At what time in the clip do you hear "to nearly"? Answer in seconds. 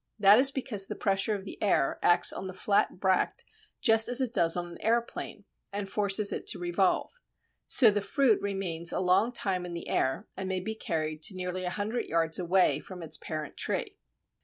11.25-11.65